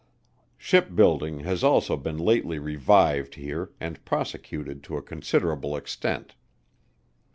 Ship 0.57 0.95
building 0.95 1.41
has 1.41 1.63
also 1.63 1.95
been 1.95 2.17
lately 2.17 2.57
revived 2.57 3.35
here 3.35 3.69
and 3.79 4.03
prosecuted 4.03 4.81
to 4.81 4.97
a 4.97 5.01
considerable 5.03 5.75
extent. 5.77 6.33